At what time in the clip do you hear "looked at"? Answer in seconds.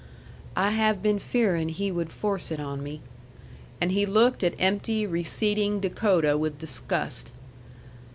4.07-4.55